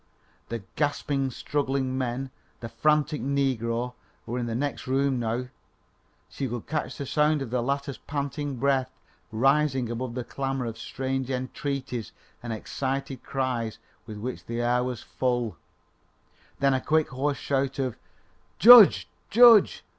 [0.49, 3.93] The gasping, struggling men, the frantic negro,
[4.25, 5.49] were in the next room now
[6.27, 8.89] she could catch the sound of the latter's panting breath
[9.31, 13.77] rising above the clamour of strange entreaties and excited cries
[14.07, 15.55] with which the air was full;
[16.59, 17.95] then a quick, hoarse shout of
[18.57, 19.07] "Judge!
[19.29, 19.83] Judge!"